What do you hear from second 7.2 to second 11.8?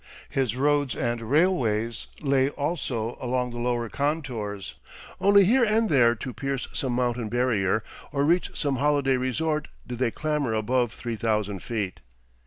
barrier or reach some holiday resort did they clamber above 3000